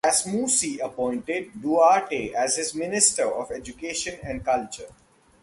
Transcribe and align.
Wasmosy 0.03 0.79
appointed 0.79 1.53
Duarte 1.61 2.33
as 2.33 2.55
his 2.55 2.73
Minister 2.73 3.29
of 3.31 3.51
Education 3.51 4.17
and 4.23 4.43
Culture. 4.43 4.89